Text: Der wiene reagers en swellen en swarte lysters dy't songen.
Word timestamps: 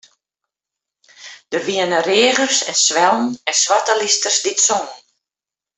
Der 1.51 1.61
wiene 1.67 1.99
reagers 2.09 2.59
en 2.71 2.77
swellen 2.85 3.27
en 3.49 3.55
swarte 3.61 3.93
lysters 4.01 4.39
dy't 4.43 4.63
songen. 4.67 4.99